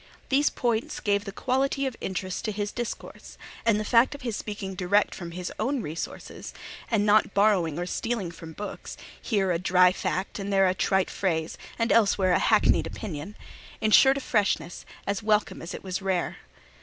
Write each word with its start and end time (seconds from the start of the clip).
These 0.29 0.49
points 0.49 0.99
gave 0.99 1.25
the 1.25 1.31
quality 1.31 1.85
of 1.85 1.95
interest 2.01 2.43
to 2.45 2.51
his 2.51 2.71
discourse; 2.71 3.37
and 3.67 3.79
the 3.79 3.85
fact 3.85 4.15
of 4.15 4.23
his 4.23 4.35
speaking 4.35 4.73
direct 4.73 5.13
from 5.13 5.29
his 5.33 5.53
own 5.59 5.83
resources, 5.83 6.55
and 6.89 7.05
not 7.05 7.35
borrowing 7.35 7.77
or 7.77 7.85
stealing 7.85 8.31
from 8.31 8.53
books—here 8.53 9.51
a 9.51 9.59
dry 9.59 9.91
fact, 9.91 10.39
and 10.39 10.51
there 10.51 10.67
a 10.67 10.73
trite 10.73 11.11
phrase, 11.11 11.55
and 11.77 11.91
elsewhere 11.91 12.33
a 12.33 12.39
hackneyed 12.39 12.87
opinion—ensured 12.87 14.17
a 14.17 14.21
freshness, 14.21 14.87
as 15.05 15.21
welcome 15.21 15.61
as 15.61 15.71
it 15.71 15.83
was 15.83 16.01
rare. 16.01 16.37